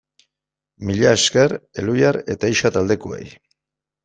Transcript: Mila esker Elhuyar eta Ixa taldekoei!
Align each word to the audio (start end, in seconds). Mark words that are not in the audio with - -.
Mila 0.89 1.11
esker 1.17 1.53
Elhuyar 1.83 2.19
eta 2.37 2.51
Ixa 2.55 2.73
taldekoei! 2.79 3.29